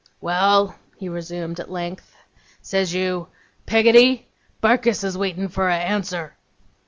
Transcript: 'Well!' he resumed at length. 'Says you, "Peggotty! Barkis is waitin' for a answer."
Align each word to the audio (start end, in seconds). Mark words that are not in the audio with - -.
'Well!' 0.19 0.73
he 0.97 1.07
resumed 1.09 1.59
at 1.59 1.69
length. 1.69 2.15
'Says 2.63 2.91
you, 2.91 3.27
"Peggotty! 3.67 4.27
Barkis 4.59 5.03
is 5.03 5.15
waitin' 5.15 5.47
for 5.47 5.67
a 5.69 5.75
answer." 5.77 6.33